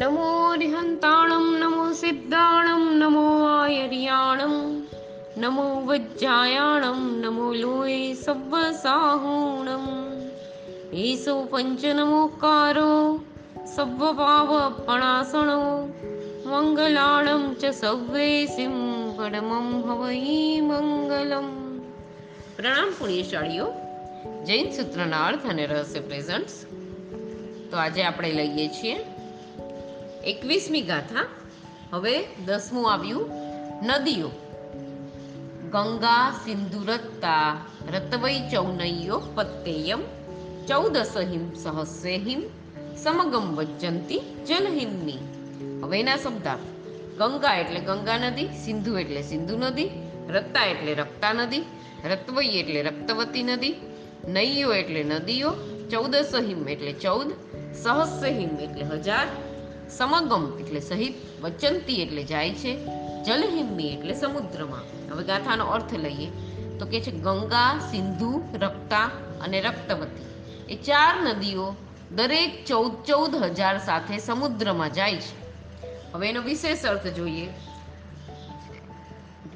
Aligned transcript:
નમો 0.00 0.54
રિહંતાણમ 0.54 1.46
નમો 1.58 1.84
સિદ્ધાણમ 1.92 2.82
નમો 2.98 3.24
આયર્યાણમ 3.46 4.56
નમો 5.38 5.66
વજ્જાયાણમ 5.80 7.00
નમો 7.20 7.46
લોય 7.54 8.14
સવ્વ 8.14 8.52
સાહુણમ 8.82 9.86
એસો 10.92 11.34
પંચ 11.44 11.84
નમોકારો 11.94 12.92
સવ્વ 13.76 14.12
પાવ 14.12 14.50
પણાસણો 14.86 15.58
મંગલાણમ 16.46 17.44
ચ 17.54 17.72
સવ્વે 17.72 18.28
સિંહ 18.46 18.78
પરમમ 19.16 19.68
હવૈ 19.82 20.60
મંગલમ 20.60 21.50
પ્રણામ 22.56 22.88
પુણ્યશાળીઓ 22.98 23.68
જૈન 24.44 24.70
સૂત્રના 24.70 25.26
અર્થ 25.26 25.46
અને 25.48 25.66
રહસ્ય 25.66 26.00
પ્રેઝન્ટ્સ 26.00 26.56
તો 27.70 27.76
આજે 27.76 28.02
આપણે 28.02 28.32
લઈએ 28.32 28.68
છીએ 28.68 28.96
એકવીસમી 30.25 30.81
ગાથા. 30.81 31.27
હવે 31.91 32.25
દસમું 32.45 32.93
આવ્યું. 32.93 33.29
નદીઓ. 33.83 34.27
ગંગા, 35.71 36.31
સિંધુરત્તા, 36.31 37.57
રતવૈ, 37.91 38.49
ચૌનૈયો, 38.49 39.21
પત્તેયમ 39.35 40.01
ચૌદસહિમ 40.67 41.53
સહસ્રેહિમ 41.53 42.43
સમગમ 43.03 43.55
વજ્જંતી 43.55 44.19
જલહિમની 44.47 45.17
હવે 45.83 45.99
એના 45.99 46.17
શબ્દાર્થ. 46.17 46.61
ગંગા 47.17 47.55
એટલે 47.55 47.79
ગંગા 47.79 48.17
નદી, 48.17 48.47
સિંધુ 48.47 48.97
એટલે 48.97 49.21
સિંધુ 49.21 49.57
નદી, 49.57 49.89
રત્તા 50.29 50.65
એટલે 50.65 50.93
રક્તા 50.93 51.33
નદી 51.33 51.65
રત્વઈ 52.11 52.45
એટલે 52.45 52.81
રક્તવતી 52.81 53.43
નદી, 53.43 53.75
નૈયો 54.27 54.73
એટલે 54.73 55.03
નદીઓ 55.03 55.53
ચૌદસહિમ 55.91 56.69
એટલે 56.69 56.93
ચૌદ 56.93 57.31
સહસ્રહિમ 57.83 58.49
એટલે 58.49 58.85
હજાર 58.85 59.27
સમગમ 59.97 60.57
એટલે 60.59 60.79
સહિત 60.79 61.13
વચંતી 61.41 62.01
એટલે 62.01 62.23
જાય 62.23 62.53
છે, 62.53 62.85
જલહિમની 63.23 63.87
એટલે 63.87 64.13
સમુદ્રમાં. 64.13 65.13
હવે 65.13 65.23
ગાથાનો 65.23 65.65
અર્થ 65.65 65.93
લઈએ 65.93 66.29
તો 66.77 66.85
કે 66.85 67.01
છે 67.01 67.11
ગંગા, 67.11 67.79
સિંધુ, 67.91 68.43
રક્તા 68.53 69.05
અને 69.41 69.61
રક્તવતી. 69.61 70.25
એ 70.73 70.75
ચાર 70.75 71.15
નદીઓ 71.21 71.75
દરેક 72.11 72.65
ચૌદ 72.65 73.03
ચૌદ 73.03 73.35
હજાર 73.35 73.77
સાથે 73.77 74.17
સમુદ્રમાં 74.17 74.93
જાય 74.93 75.15
છે. 75.15 75.41
હવે 76.13 76.29
એનો 76.29 76.41
વિશેષ 76.41 76.85
અર્થ 76.85 77.07
જોઈએ. 77.07 77.49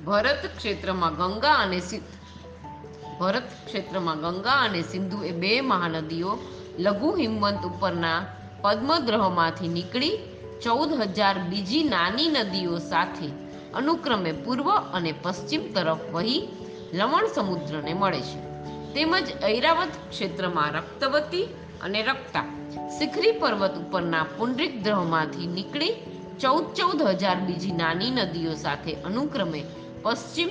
ભરત 0.06 0.50
ક્ષેત્રમાં 0.58 1.16
ગંગા 1.16 1.52
અને 1.52 1.81
ભરત 3.19 3.44
ક્ષેત્રમાં 3.66 4.19
ગંગા 4.19 4.52
અને 4.52 4.81
સિંધુ 4.81 5.23
એ 5.23 5.31
બે 5.31 5.61
મહાનદીઓ 5.61 6.39
લઘુ 6.80 7.17
હિમવંત 7.17 7.66
ઉપરના 7.66 8.25
પદ્મદ્રહમાંથી 8.64 9.67
નીકળી 9.67 10.16
ચૌદ 10.64 10.92
હજાર 11.16 11.38
બીજી 11.50 11.84
નાની 11.84 12.30
નદીઓ 12.30 12.80
સાથે 12.80 13.28
અનુક્રમે 13.73 14.31
પૂર્વ 14.34 14.67
અને 14.94 15.12
પશ્ચિમ 15.23 15.64
તરફ 15.73 16.03
વહી 16.14 16.42
લવણ 16.94 17.28
સમુદ્રને 17.36 17.94
મળે 17.94 18.22
છે. 18.22 18.39
તેમજ 18.94 19.28
ઐરાવત 19.44 19.94
ક્ષેત્રમાં 20.09 20.72
રક્તવતી 20.72 21.45
અને 21.81 22.02
રક્તા 22.02 22.45
શિખરી 22.97 23.31
પર્વત 23.31 23.75
ઉપરના 23.78 24.25
પુંડરીક 24.38 24.84
દ્રહમાંથી 24.84 25.47
નીકળી 25.47 25.94
ચૌદ 26.40 26.66
ચૌદ 26.73 27.02
હજાર 27.12 27.38
બીજી 27.38 27.72
નાની 27.72 28.12
નદીઓ 28.12 28.56
સાથે 28.56 28.94
અનુક્રમે 29.03 29.62
પશ્ચિમ 30.03 30.50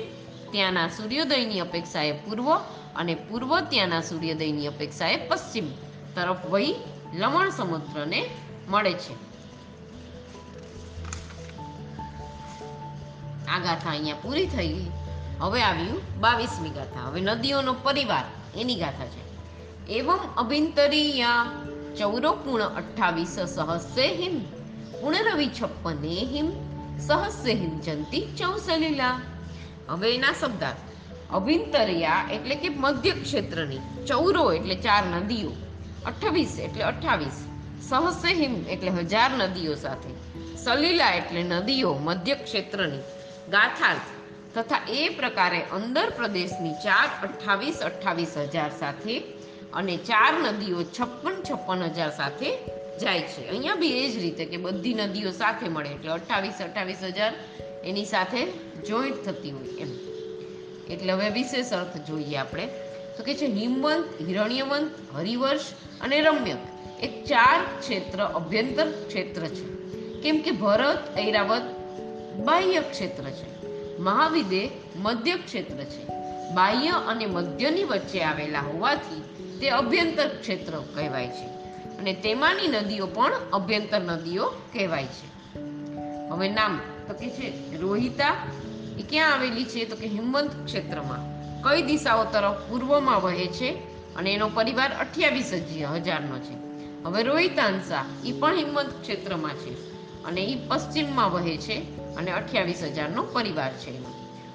ત્યાંના 0.50 0.88
સૂર્યોદયની 0.88 1.60
અપેક્ષાએ 1.60 2.12
પૂર્વ 2.12 2.48
અને 2.96 3.14
પૂર્વ 3.14 3.50
ત્યાંના 3.70 4.00
સૂર્યોદયની 4.00 4.66
અપેક્ષાએ 4.66 5.16
પશ્ચિમ 5.28 5.66
તરફ 6.14 6.44
વહી 6.50 6.74
લવણ 7.16 7.50
સમુદ્રને 7.50 8.30
મળે 8.68 8.92
છે. 8.92 9.34
આ 13.46 13.58
ગાથા 13.58 13.90
અહીંયા 13.90 14.16
પૂરી 14.22 14.46
થઈ 14.46 14.86
હવે 15.40 15.62
આવ્યું 15.62 16.20
બાવીસમી 16.20 16.70
ગાથા. 16.70 17.00
હવે 17.06 17.20
નદીઓનો 17.20 17.74
પરિવાર, 17.74 18.24
એની 18.60 18.74
ગાથા 18.74 19.06
છે. 19.06 19.24
એવમ 19.86 20.18
અભિંતરીયા 20.36 21.46
ચૌરોપૂર્ણ 21.98 22.64
અઠ્ઠાવીસ 22.64 23.28
સહસ્ય 23.28 24.14
હિમ. 24.14 24.40
પુનરવિ 25.00 25.50
છપ્પને 25.62 26.24
હિમ. 26.24 26.52
સહસ્ય 26.98 27.54
હિમ 27.54 27.80
જંતી 27.80 28.36
ચૌસલીલા. 28.38 29.20
હવે 29.88 30.14
એના 30.14 30.32
શબ્દાર્થ. 30.32 30.76
અભિંતરિયા 31.32 32.28
એટલે 32.32 32.54
કે 32.54 32.68
મધ્ય 32.68 33.10
ક્ષેત્રની 33.10 33.78
ચૌરો 34.06 34.52
એટલે 34.52 34.74
ચાર 34.74 35.06
નદીઓ. 35.06 35.50
અઠ્ઠાવીસ 36.06 36.58
એટલે 36.58 36.84
અઠ્ઠાવીસ. 36.84 37.38
સહસહિમ 37.88 38.54
એટલે 38.68 38.90
હજાર 38.90 39.30
નદીઓ 39.30 39.74
સાથે. 39.74 40.12
સલીલા 40.64 41.12
એટલે 41.20 41.42
નદીઓ 41.42 41.94
મધ્ય 41.94 42.34
ક્ષેત્રની 42.34 43.02
ગાથાર્થ 43.50 44.10
તથા 44.54 44.82
એ 44.88 45.08
પ્રકારે 45.08 45.60
અંદર 45.72 46.10
પ્રદેશની 46.10 46.72
ચાર 46.84 47.08
અઠ્ઠાવીસ 47.22 47.78
અઠ્ઠાવીસ 47.78 48.34
હજાર 48.52 48.70
સાથે 48.80 49.16
અને 49.72 49.96
ચાર 49.96 50.32
નદીઓ 50.44 50.82
છપ્પન 50.82 51.36
છપ્પન 51.42 51.82
હજાર 51.96 52.10
સાથે 52.10 52.50
જાય 53.00 53.20
છે. 53.20 53.48
અહીંયા 53.48 53.74
બી 53.74 53.92
એ 53.92 54.10
જ 54.10 54.14
રીતે 54.18 54.44
કે 54.44 54.56
બધી 54.56 54.94
નદીઓ 54.94 55.30
સાથે 55.30 55.68
મળે 55.68 55.88
એટલે 55.88 56.10
અઠ્ઠાવીસ 56.10 56.58
અઠ્ઠાવીસ 56.60 57.02
હજાર 57.02 57.32
એની 57.84 58.04
સાથે 58.04 58.40
જોઈન્ટ 58.88 59.28
થતી 59.28 59.50
હોય 59.50 59.76
એમ. 59.78 59.92
એટલે 60.90 61.12
હવે 61.12 61.28
વિશેષ 61.30 61.72
અર્થ 61.72 61.96
જોઈએ 62.08 62.36
આપણે. 62.36 62.68
તો 63.16 63.22
કે 63.22 63.34
છે 63.34 63.48
નિમવંત, 63.48 64.28
હિરણ્યવંત, 64.28 65.16
હરિવર્ષ 65.16 65.60
અને 66.00 66.20
રમ્યક. 66.20 66.56
એ 67.02 67.24
ચાર 67.24 67.80
ક્ષેત્ર, 67.80 68.24
અભ્યંતર 68.24 68.90
ક્ષેત્ર 68.90 69.46
છે. 69.46 69.64
કેમ 70.20 70.40
કે 70.40 70.50
ભરત, 70.50 71.18
ઐરાવત 71.18 71.62
બાહ્ય 72.44 72.80
ક્ષેત્ર 72.80 73.22
છે. 73.22 73.54
મહાવિદે 73.98 74.70
મધ્ય 74.96 75.34
ક્ષેત્ર 75.36 75.84
છે. 75.84 76.06
બાહ્ય 76.54 76.88
અને 76.88 77.26
મધ્યની 77.26 77.84
વચ્ચે 77.84 78.20
આવેલા 78.20 78.60
હોવાથી 78.60 79.22
તે 79.58 79.68
અભ્યંતર 79.68 80.28
ક્ષેત્ર 80.28 80.82
કહેવાય 80.94 81.28
છે. 81.28 81.46
અને 81.98 82.14
તેમાંની 82.14 82.68
નદીઓ 82.68 83.06
પણ 83.06 83.32
અભ્યંતર 83.52 84.00
નદીઓ 84.00 84.44
કહેવાય 84.72 85.04
છે. 85.04 85.58
હવે 86.28 86.48
નામ 86.48 86.80
તો 87.08 87.14
કે 87.14 87.30
છે 87.30 87.76
રોહિતા. 87.76 88.36
એ 88.98 89.02
ક્યાં 89.02 89.32
આવેલી 89.32 89.64
છે? 89.64 89.84
તો 89.84 89.96
કે 89.96 90.06
હિમવંત 90.06 90.66
ક્ષેત્રમાં. 90.66 91.33
કઈ 91.64 91.82
દિશાઓ 91.82 92.24
તરફ 92.24 92.56
પૂર્વમાં 92.68 93.20
વહે 93.20 93.46
છે 93.46 93.68
અને 94.16 94.34
એનો 94.34 94.48
પરિવાર 94.48 94.90
અઠ્યાવીસ 94.92 95.52
હજારનો 95.94 96.38
છે. 96.38 96.54
હવે 97.04 97.22
રોહિતાંશા 97.22 98.04
એ 98.24 98.32
પણ 98.32 98.54
હિંમત 98.54 99.02
ક્ષેત્રમાં 99.02 99.54
છે 99.54 99.72
અને 100.24 100.40
એ 100.44 100.68
પશ્ચિમમાં 100.68 101.30
વહે 101.30 101.56
છે 101.56 101.76
અને 102.16 102.30
અઠ્યાવીસ 102.32 102.82
હજારનો 102.82 103.22
પરિવાર 103.22 103.72
છે 103.72 103.96
એનો. 103.96 104.10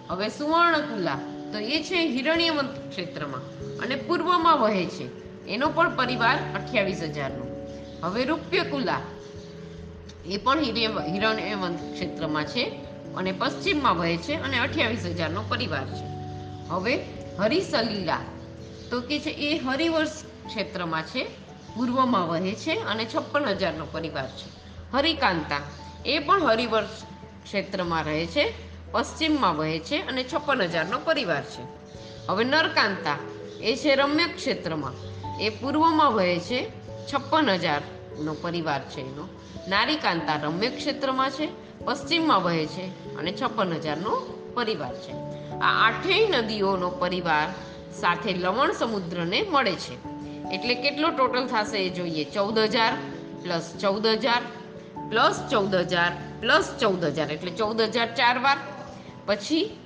હવે 0.09 0.29
સુવર્ણકુલા 0.29 1.19
તો 1.51 1.57
એ 1.59 1.83
છે 1.83 2.07
હિરણ્યવંત 2.07 2.89
ક્ષેત્રમાં 2.89 3.41
અને 3.77 3.95
પૂર્વમાં 3.95 4.57
વહે 4.57 4.85
છે. 4.85 5.29
એનો 5.47 5.69
પણ 5.69 5.95
પરિવાર 5.95 6.37
અઠ્યાવીસ 6.55 7.01
હજારનો. 7.01 7.45
હવે 8.03 8.25
રૂપ્યકુલા 8.25 9.01
એ 10.25 10.37
પણ 10.37 10.59
હિરણ્ય 10.59 10.87
હિરણ્યવંત 10.87 11.93
ક્ષેત્રમાં 11.93 12.45
છે 12.45 12.63
અને 13.15 13.31
પશ્ચિમમાં 13.31 13.97
વહે 13.97 14.17
છે 14.17 14.33
અને 14.33 14.59
અઠ્યાવીસ 14.59 15.05
હજારનો 15.05 15.43
પરિવાર 15.49 15.85
છે. 15.85 16.18
હવે 16.69 17.05
હરિસલીલા. 17.39 18.17
તો 18.91 19.01
કે 19.01 19.19
છે, 19.19 19.29
એ 19.29 19.57
હરિવર્ષ 19.57 20.23
ક્ષેત્રમાં 20.45 21.03
છે, 21.03 21.23
પૂર્વમાં 21.75 22.27
વહે 22.27 22.55
છે 22.55 22.75
અને 22.75 23.05
છપ્પન 23.05 23.45
હજારનો 23.45 23.85
પરિવાર 23.91 24.29
છે. 24.29 24.59
હરિકાંતા, 24.93 25.59
એ 26.05 26.19
પણ 26.19 26.43
હરિવર્ષ 26.43 27.03
ક્ષેત્રમાં 27.43 28.03
રહે 28.03 28.25
છે, 28.25 28.53
પશ્ચિમમાં 28.91 29.57
વહે 29.57 29.79
છે 29.79 30.07
અને 30.07 30.23
છપ્પન 30.23 30.61
હજારનો 30.61 30.99
પરિવાર 30.99 31.43
છે. 31.43 31.61
હવે 32.27 32.43
નરકાંતા, 32.43 33.17
એ 33.61 33.75
છે 33.75 33.95
રમ્ય 33.95 34.27
ક્ષેત્રમાં. 34.27 34.93
એ 35.39 35.49
પૂર્વમાં 35.49 36.13
વહે 36.13 36.39
છે, 36.39 36.69
છપ્પન 37.13 37.49
હજારનો 37.49 38.33
પરિવાર 38.33 38.89
છે 38.89 39.01
એનો. 39.01 39.27
નારીકાંતા 39.67 40.35
રમ્ય 40.35 40.69
ક્ષેત્રમાં 40.69 41.29
છે, 41.29 41.49
પશ્ચિમમાં 41.85 42.43
વહે 42.43 42.65
છે 42.65 43.15
અને 43.15 43.33
છપ્પન 43.41 43.73
હજારનો 43.73 44.11
પરિવાર 44.53 44.95
છે. 44.95 45.38
આ 45.61 45.87
આઠેય 45.87 46.27
નદીઓનો 46.27 46.89
પરિવાર 46.89 47.47
સાથે 48.01 48.33
લવણ 48.33 48.71
સમુદ્રને 48.71 49.41
મળે 49.41 49.75
છે. 49.75 50.09
એટલે 50.49 50.75
કેટલો 50.75 51.09
ટોટલ 51.09 51.47
થશે 51.47 51.77
એ 51.77 51.89
જોઈએ. 51.89 52.23
ચૌદ 52.23 52.59
હજાર 52.59 52.93
પ્લસ 53.43 53.73
ચૌદ 53.81 54.07
હજાર 54.07 54.41
પ્લસ 55.09 55.47
ચૌદ 55.51 55.75
હજાર 55.75 56.11
પ્લસ 56.39 56.75
ચૌદ 56.79 57.05
હજાર 57.05 57.31
એટલે 57.31 57.51
ચૌદ 57.51 57.81
હજાર 57.81 58.15
ચાર 58.15 58.39
વાર. 58.39 58.57
પછી 59.25 59.79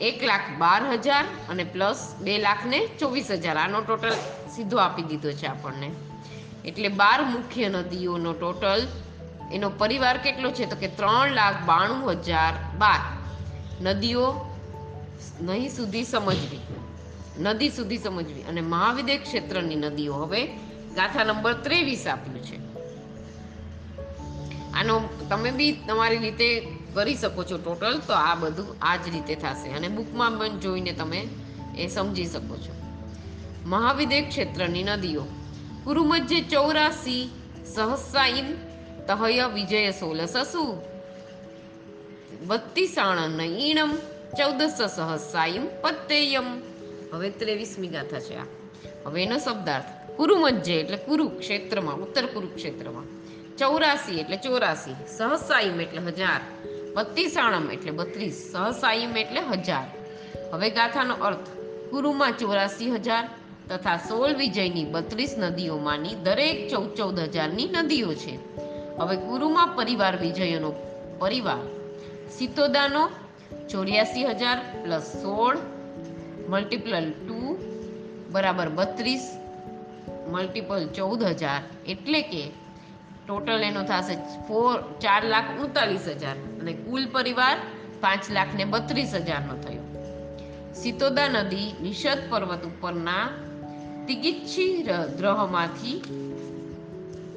એક 0.00 0.24
લાખ 0.24 0.40
બાર 0.58 0.92
હજાર 0.92 1.24
અને 1.50 1.64
પ્લસ 1.64 2.14
બે 2.20 2.38
લાખ 2.38 2.66
ને 2.66 2.86
ચોવીસ 2.86 3.30
હજાર 3.30 3.56
આનો 3.56 3.80
ટોટલ 3.80 4.10
સીધો 4.54 4.76
આપી 4.76 5.02
દીધો 5.02 5.32
છે 5.32 5.46
આપણને. 5.46 5.90
એટલે 6.64 6.88
બાર 6.88 7.22
મુખ્ય 7.22 7.68
નદીઓનો 7.68 8.32
ટોટલ. 8.32 8.86
એનો 9.52 9.70
પરિવાર 9.70 10.16
કેટલો 10.16 10.50
છે? 10.50 10.66
તો 10.66 10.76
કે 10.76 10.88
ત્રણ 10.88 11.30
લાખ 11.32 11.62
બાણું 11.64 12.10
હજાર 12.10 12.78
બાર. 12.78 13.00
નદીઓ 13.82 14.34
નહીં 15.40 15.68
સુધી 15.68 16.04
સમજવી. 16.04 16.60
નદી 17.40 17.70
સુધી 17.70 17.98
સમજવી. 17.98 18.42
અને 18.42 18.60
મહાવિદ્ય 18.60 19.18
ક્ષેત્રની 19.18 19.76
નદીઓ. 19.76 20.14
હવે 20.14 20.46
ગાથા 20.94 21.24
નંબર 21.24 21.52
ત્રેવીસ 21.52 22.06
આપ્યું 22.06 22.42
છે. 22.42 22.62
આનો 24.72 25.00
તમે 25.28 25.50
બી 25.50 25.72
તમારી 25.72 26.18
રીતે 26.18 26.68
કરી 26.94 27.14
શકો 27.14 27.44
છો 27.44 27.58
ટોટલ, 27.58 27.98
તો 28.06 28.12
આ 28.12 28.34
બધું 28.34 28.76
આ 28.82 28.96
જ 28.96 29.00
રીતે 29.12 29.34
થશે. 29.34 29.68
અને 29.68 29.88
બુકમાં 29.88 30.38
પણ 30.38 30.60
જોઈને 30.60 30.92
તમે 30.92 31.28
એ 31.78 31.86
સમજી 31.86 32.24
શકો 32.24 32.56
છો. 32.56 32.74
મહાવિદય 33.66 34.20
ક્ષેત્રની 34.20 34.84
નદીઓ. 34.84 35.24
કુરુમજ્જે 35.84 36.40
ચૌરાસી 36.40 37.30
સહસાઈન 37.74 38.54
તહય 39.06 39.46
વિજય 39.54 39.90
સોલસસુ. 39.90 40.82
બત્તીસાણ 42.46 43.40
ઈણમ 43.40 43.90
ચૌદસ 44.38 44.78
સહસ્રાઈમ 44.96 45.66
પત્તેયમ. 45.80 46.62
હવે 47.12 47.30
ત્રેવીસમી 47.30 47.88
ગાથા 47.88 48.20
છે 48.20 48.36
આ. 48.36 48.44
હવે 49.06 49.22
એનો 49.22 49.38
શબ્દાર્થ 49.38 50.16
કુરુમજ્જે 50.16 50.80
એટલે 50.80 50.96
કુરુક્ષેત્રમાં, 50.96 51.94
ઉત્તર 51.96 52.26
કુરુક્ષેત્રમાં. 52.26 53.04
ચૌરાસી 53.56 54.20
એટલે 54.20 54.36
ચોરાસી. 54.36 54.94
સહસાઈમ 55.16 55.80
એટલે 55.80 55.98
હજાર. 55.98 56.40
બત્રીસાણમ 56.94 57.70
એટલે 57.70 57.90
બત્રીસ. 57.90 58.52
સહસાઈમ 58.52 59.16
એટલે 59.16 59.40
હજાર. 59.40 59.86
હવે 60.52 60.70
ગાથાનો 60.70 61.14
અર્થ 61.14 61.48
કુરુમાં 61.90 62.32
ચોરાસી 62.32 62.90
હજાર 62.90 63.28
તથા 63.68 63.96
સોળ 63.96 64.34
વિજયની 64.34 64.84
બત્રીસ 64.84 65.34
નદીઓમાંની 65.38 66.14
દરેક 66.14 66.70
ચૌદ 66.70 66.94
ચૌદ 66.94 67.18
હજારની 67.20 67.68
નદીઓ 67.72 68.14
છે. 68.14 68.38
હવે 68.96 69.16
કુરુમાં 69.16 69.68
પરિવાર 69.68 70.16
વિજયોનો 70.16 70.72
પરિવાર. 71.18 71.68
સિતોદાનો 72.30 73.10
ચોર્યાસી 73.70 74.24
હજાર 74.24 74.58
પ્લસ 74.84 75.02
સોળ 75.02 75.56
મલ્ટીપ્લલ 76.48 77.10
ટુ 77.10 77.58
બરાબર 78.32 78.68
બત્રીસ, 78.68 79.38
મલ્ટીપલ 80.30 80.86
ચૌદ 80.86 81.22
હજાર. 81.22 81.62
એટલે 81.88 82.22
કે 82.22 82.50
ટોટલ 83.26 83.62
એનો 83.62 83.82
થશે 83.82 84.16
ફોર, 84.48 84.98
ચાર 85.00 85.24
લાખ 85.24 85.44
ઉડતાલીસ 85.60 86.08
હજાર. 86.08 86.36
અને 86.60 86.72
કુલ 86.72 87.06
પરિવાર 87.06 87.56
પાંચ 88.00 88.30
લાખ 88.30 88.54
ને 88.54 88.64
બત્રીસ 88.64 89.14
હજારનો 89.14 89.54
થયો. 89.54 89.82
સિતોદા 90.74 91.28
નદી 91.28 91.74
નિષદ 91.82 92.30
પર્વત 92.30 92.64
ઉપરના 92.64 93.28
તિગિચ્છી 94.06 94.82
દ્રહમાંથી 95.18 96.02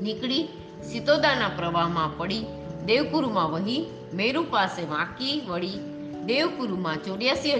નીકળી 0.01 0.47
સિતોદાના 0.91 1.47
પ્રવાહમાં 1.47 2.17
પડી 2.17 2.45
દેવકુરુમાં 2.85 3.51
વહી 3.51 3.85
મેરુ 4.13 4.43
પાસે 4.43 4.81
વાંકી 4.81 5.41
વળી 5.47 5.94
દેવકુરુમાં 6.25 6.97
ચોર્યાસી 6.97 7.55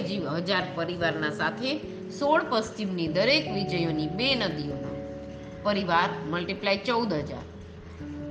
હજાર 0.46 0.64
પરિવારના 0.74 1.30
સાથે 1.30 1.70
સોળ 2.10 2.42
પશ્ચિમની 2.50 3.08
દરેક 3.08 3.46
વિજયોની 3.54 4.06
બે 4.06 4.28
નદીઓનો 4.34 4.92
પરિવાર 5.64 6.08
મલ્ટીપ્લાય 6.30 6.76
ચૌદ 6.76 7.12
હજાર. 7.12 7.44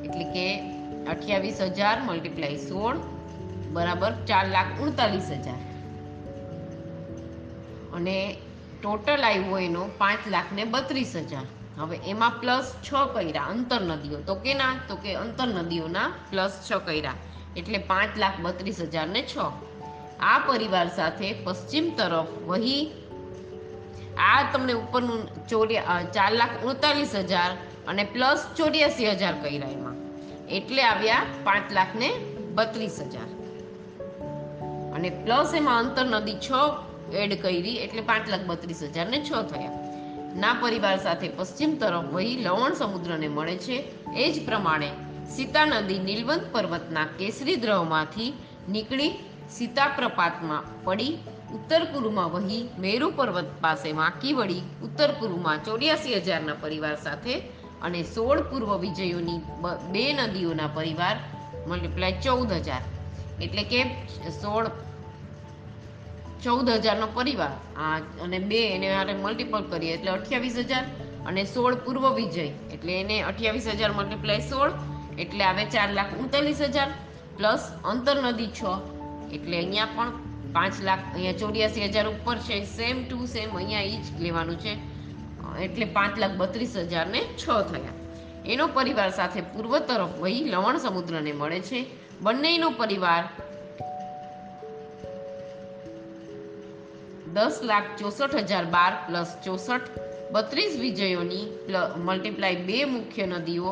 એટલે 0.06 0.24
કે 0.24 0.48
અઠ્યાવીસ 1.08 1.62
હજાર 1.62 1.98
મલ્ટીપ્લાય 2.04 2.56
સોળ 2.58 2.98
બરાબર 3.74 4.12
ચાર 4.28 4.46
લાખ 4.48 4.72
ઉડતાલીસ 4.82 5.30
હજાર. 5.30 5.62
અને 7.94 8.18
ટોટલ 8.82 9.24
આવ્યો 9.24 9.58
એનો 9.58 9.84
પાંચ 9.98 10.20
લાખ 10.28 10.50
ને 10.52 10.64
બત્રીસ 10.64 11.16
હજાર. 11.16 11.46
હવે 11.78 11.98
એમાં 12.08 12.36
પ્લસ 12.42 12.74
છ 12.84 12.90
કર્યા 13.14 13.42
અંતર 13.44 13.82
નદીઓ. 13.82 14.20
તો 14.20 14.36
કે 14.36 14.54
ના 14.54 14.74
તો 14.88 14.96
કે 14.96 15.16
અંતર 15.16 15.48
નદીઓના 15.48 16.10
પ્લસ 16.32 16.72
છ 16.72 16.72
કર્યા. 16.88 17.16
એટલે 17.58 17.78
પાંચ 17.78 18.12
લાખ 18.18 18.38
બત્રીસ 18.42 18.82
હજાર 18.82 19.08
ને 19.08 19.22
છ. 19.22 19.36
આ 20.20 20.40
પરિવાર 20.40 20.88
સાથે 20.88 21.34
પશ્ચિમ 21.34 21.90
તરફ 21.96 22.28
વહી 22.48 22.92
આ 24.18 24.44
તમને 24.54 24.74
ઉપરનું 24.74 25.48
ચોર્યા 25.48 26.02
ચાર 26.14 26.32
લાખ 26.32 26.66
ઉડતાલીસ 26.66 27.16
હજાર 27.16 27.52
અને 27.88 28.04
પ્લસ 28.04 28.46
ચોર્યાસી 28.56 29.06
હજાર 29.06 29.34
કર્યા 29.34 29.68
એમાં. 29.70 29.94
એટલે 30.48 30.84
આવ્યા 30.84 31.26
પાંચ 31.44 31.74
લાખ 31.74 31.88
ને 31.96 32.14
બત્રીસ 32.54 33.00
હજાર. 33.00 33.30
અને 34.94 35.10
પ્લસ 35.10 35.54
એમાં 35.56 35.80
અંતર 35.80 36.06
નદી 36.06 36.34
છ 36.34 36.52
એડ 37.14 37.42
કરી, 37.42 37.76
એટલે 37.76 38.02
પાંચ 38.02 38.30
લાખ 38.30 38.40
બત્રીસ 38.46 38.84
હજાર 38.84 39.08
ને 39.08 39.22
છ 39.22 39.32
થયા. 39.42 39.72
ના 40.36 40.58
પરિવાર 40.62 40.98
સાથે 40.98 41.28
પશ્ચિમ 41.28 41.76
તરફ 41.76 42.04
વહી 42.04 42.44
લવણ 42.44 42.74
સમુદ્રને 42.74 43.28
મળે 43.28 43.58
છે. 43.58 43.84
એ 44.16 44.32
જ 44.32 44.46
પ્રમાણે 44.46 44.90
સીતા 45.36 45.66
નદી 45.66 46.00
નીલવંત 46.00 46.42
પર્વતના 46.52 47.06
કેસરી 47.06 47.56
દ્રવમાંથી 47.56 48.34
નીકળી 48.70 49.12
સીતા 49.48 49.90
પ્રપાતમાં 49.98 50.64
પડી, 50.86 51.20
ઉત્તર 51.56 51.84
પૂર્વમાં 51.92 52.32
વહી, 52.34 52.64
મેરુ 52.84 53.08
પર્વત 53.18 53.50
પાસે 53.62 53.92
વાંકી 54.00 54.34
વળી, 54.40 54.64
ઉત્તર 54.86 55.12
પૂર્વમાં 55.20 55.64
ચોર્યાસી 55.68 56.16
હજારના 56.28 56.56
પરિવાર 56.64 56.98
સાથે 57.06 57.36
અને 57.82 58.02
સોળ 58.04 58.42
પૂર્વ 58.50 58.72
વિજયોની 58.84 59.40
બે 59.94 60.04
નદીઓના 60.14 60.74
પરિવાર 60.78 61.16
મલ્ટીપ્લાય 61.68 62.22
ચૌદ 62.26 62.52
હજાર. 62.68 62.84
એટલે 63.46 63.64
કે 63.72 63.82
સોળ, 64.42 64.68
ચૌદ 66.44 66.68
હજારનો 66.86 67.08
પરિવાર. 67.18 67.54
આ 67.78 68.00
અને 68.26 68.40
બે 68.50 68.62
એને 68.76 68.88
આપણે 68.92 69.16
મલ્ટીપલ 69.26 69.64
કરીએ, 69.72 69.94
એટલે 69.98 70.12
અઠ્યાવીસ 70.18 70.58
હજાર 70.72 70.86
અને 71.28 71.44
સોળ 71.46 71.76
પૂર્વ 71.86 72.06
વિજય. 72.20 72.48
એટલે 72.74 72.94
એને 73.02 73.18
અઠ્યાવીસ 73.30 73.68
હજાર 73.80 73.92
મલ્ટીપ્લાય 74.00 74.50
સોળ, 74.52 74.72
એટલે 75.24 75.44
આવે 75.50 75.64
ચાર 75.74 75.90
લાખ 75.98 76.14
ઉનતાલીસ 76.24 76.62
હજાર 76.76 76.90
પ્લસ 77.38 77.64
અંતર 77.92 78.16
નદી 78.26 78.52
છ 78.60 78.62
એટલે 79.36 79.56
અહીંયા 79.62 79.94
પણ 79.96 80.12
પાંચ 80.56 80.76
લાખ, 80.88 81.04
અહીંયા 81.14 81.40
ચોર્યાસી 81.42 81.88
હજાર 81.94 82.08
ઉપર 82.14 82.38
છે. 82.48 82.58
સેમ 82.78 82.98
ટુ 83.06 83.28
સેમ 83.36 83.50
અહીંયા 83.60 83.88
એ 83.94 83.98
જ 84.06 84.08
લેવાનું 84.26 84.58
છે. 84.64 84.74
એટલે 85.66 85.86
પાંચ 85.98 86.18
લાખ 86.22 86.36
બત્રીસ 86.42 86.76
હજાર 86.92 87.08
ને 87.16 87.22
છ 87.42 87.46
થયા. 87.72 87.96
એનો 88.54 88.66
પરિવાર 88.78 89.10
સાથે 89.20 89.42
પૂર્વ 89.54 89.74
તરફ 89.90 90.16
વહી 90.24 90.42
લવણ 90.54 90.80
સમુદ્રને 90.86 91.34
મળે 91.42 91.60
છે. 91.70 91.80
બંનેનો 92.26 92.70
પરિવાર 92.80 93.24
દસ 97.36 97.56
લાખ 97.70 97.88
ચોસઠ 98.00 98.36
હજાર 98.50 98.66
બાર 98.76 98.92
પ્લસ 99.08 99.32
ચોસઠ, 99.46 99.88
બત્રીસ 100.34 100.74
વિજયોની 100.84 101.46
મલ્ટીપ્લાય 102.08 102.66
બે 102.68 102.78
મુખ્ય 102.94 103.26
નદીઓ, 103.32 103.72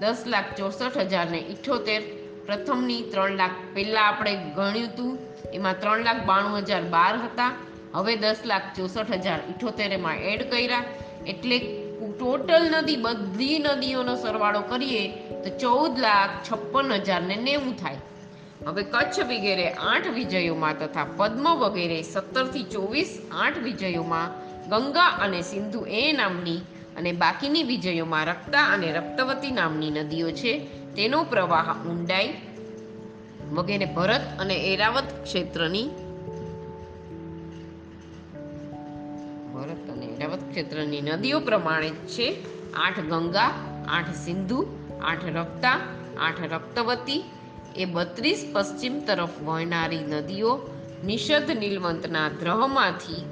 દસ 0.00 0.20
લાખ 0.32 0.50
ચોસઠ 0.58 0.98
હજાર 1.12 1.26
ને 1.34 1.40
ઇઠ્ઠોતેર 1.52 2.02
પ્રથમની 2.48 3.02
ત્રણ 3.02 3.30
લાખ 3.30 3.50
પહેલાં 3.74 4.06
આપણે 4.08 4.34
ગણ્યું 4.56 4.88
હતું. 4.88 5.18
એમાં 5.52 5.80
ત્રણ 5.80 6.04
લાખ 6.04 6.20
બાણું 6.24 6.58
હજાર 6.58 6.82
બાર 6.82 7.14
હતા. 7.16 7.50
હવે 7.94 8.16
દસ 8.16 8.36
લાખ 8.46 8.62
ચોસઠ 8.76 9.12
હજાર 9.12 9.40
ઇઠોતેરમાં 9.48 10.16
એડ 10.16 10.50
કર્યા. 10.50 10.84
એટલે 11.26 11.58
ટોટલ 12.18 12.64
નદી, 12.70 12.96
બધી 12.96 13.58
નદીઓનો 13.58 14.14
સરવાળો 14.16 14.60
કરીએ 14.60 15.08
તો 15.42 15.48
ચૌદ 15.58 15.98
લાખ 15.98 16.30
છપ્પન 16.48 16.92
હજાર 16.92 17.22
ને 17.22 17.36
નેવું 17.36 17.76
થાય. 17.76 18.00
હવે 18.66 18.82
કચ્છ 18.82 19.20
વગેરે 19.20 19.68
આઠ 19.72 20.06
વિજયોમાં 20.06 20.78
તથા 20.78 21.06
પદ્મ 21.16 21.46
વગેરે 21.54 22.02
સત્તરથી 22.02 22.62
ચોવીસ 22.64 23.12
આઠ 23.32 23.58
વિજયોમાં 23.58 24.28
ગંગા 24.68 25.04
અને 25.04 25.40
સિંધુ 25.42 25.80
એ 25.80 26.12
નામની 26.12 26.58
અને 26.96 27.12
બાકીની 27.12 27.62
વિજયોમાં 27.62 28.24
રક્તા 28.24 28.64
અને 28.64 28.92
રક્તવતી 28.92 29.50
નામની 29.50 29.90
નદીઓ 29.90 30.30
છે. 30.30 30.52
તેનો 30.96 31.24
પ્રવાહ 31.24 31.68
ઊંડાઈ 31.88 32.28
વગેરે 33.52 33.84
ભરત 33.84 34.20
અને 34.38 34.54
એરાવત 34.54 35.08
ક્ષેત્રની 35.22 35.88
ભરત 39.54 39.90
અને 39.90 40.06
એરાવત 40.06 40.50
ક્ષેત્રની 40.50 41.00
નદીઓ 41.00 41.40
પ્રમાણે 41.40 41.90
છે. 41.90 42.58
આઠ 42.72 43.00
ગંગા, 43.00 43.50
આઠ 43.88 44.14
સિંધુ, 44.24 44.66
આઠ 45.02 45.24
રક્તા, 45.24 45.78
આઠ 46.20 46.52
રક્તવતી 46.52 47.24
એ 47.76 47.84
બત્રીસ 47.84 48.50
પશ્ચિમ 48.52 49.00
તરફ 49.00 49.42
વહેનારી 49.42 49.98
નદીઓ 49.98 50.60
નિષદ 51.04 51.50
નીલવંતના 51.50 52.28
દ્રહમાંથી 52.28 53.24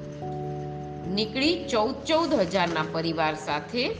નીકળી 1.13 1.65
ચૌદ 1.65 1.95
ચૌદ 2.03 2.33
હજારના 2.33 2.85
પરિવાર 2.91 3.35
સાથે 3.35 3.95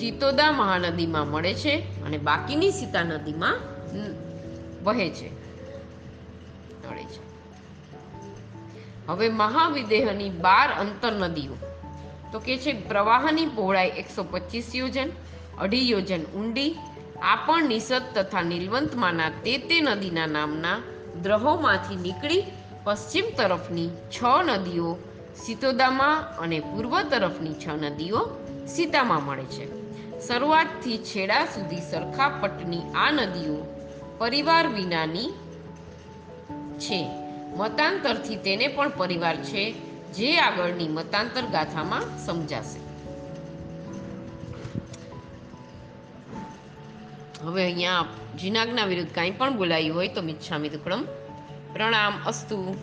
ચિતોદા 0.00 0.52
મહાનદીમાં 0.52 1.28
મળે 1.28 1.54
છે 1.54 2.02
અને 2.04 2.18
બાકીની 2.18 2.70
સીતા 2.70 3.02
નદીમાં 3.02 3.54
વહે 4.84 5.10
છે. 5.10 5.30
મળે 6.88 7.04
છે. 7.04 7.26
હવે 9.06 9.28
મહાવિદેહની 9.28 10.30
બાર 10.30 10.68
અંતર 10.72 11.12
નદીઓ 11.12 11.52
તો 12.32 12.38
કે 12.38 12.58
છે 12.58 12.72
પ્રવાહની 12.72 13.46
પહોળાઈ 13.46 13.88
એકસો 13.88 14.24
પચીસ 14.24 14.72
યોજન, 14.74 15.08
અઢી 15.58 15.90
યોજન 15.90 16.22
ઊંડી 16.22 16.74
આ 17.22 17.36
પણ 17.36 17.64
નિષદ 17.64 18.02
તથા 18.14 18.42
નીલવંતમાંના 18.42 19.28
તે 19.28 19.58
તે 19.58 19.80
નદીના 19.80 20.26
નામના 20.26 20.78
દ્રહોમાંથી 21.22 21.96
નીકળી 21.96 22.44
પશ્ચિમ 22.84 23.24
તરફની 23.36 23.88
છ 23.88 24.24
નદીઓ 24.44 24.98
સિતોદામાં 25.46 26.38
અને 26.38 26.60
પૂર્વ 26.60 27.02
તરફની 27.02 27.54
છ 27.54 27.68
નદીઓ 27.68 28.28
સીતામાં 28.66 29.24
મળે 29.24 29.44
છે. 29.44 29.75
શરૂઆતથી 30.20 30.98
છેડા 30.98 31.44
સુધી 31.44 31.80
સરખા 31.80 32.28
પટની 32.28 32.80
આ 32.94 33.10
નદીઓ 33.10 33.56
પરિવાર 34.18 34.68
વિનાની 34.68 35.28
છે. 36.78 37.08
મતાંતરથી 37.56 38.36
તેને 38.36 38.68
પણ 38.68 38.88
પરિવાર 38.88 39.36
છે, 39.36 39.72
જે 40.12 40.38
આગળની 40.38 40.88
મતાંતર 40.88 41.42
ગાથામાં 41.42 42.26
સમજાશે. 42.26 42.80
હવે 47.44 47.64
અહીંયા 47.64 48.06
જીનાગના 48.40 48.84
વિરુદ્ધ 48.84 49.14
કાંઈ 49.14 49.30
પણ 49.30 49.56
બોલાયું 49.56 49.96
હોય 49.96 50.08
તો 50.08 50.22
મિચ્છામી 50.22 50.68
દુકડમ 50.68 51.02
પ્રણામ 51.72 52.12
અસ્તુ. 52.26 52.76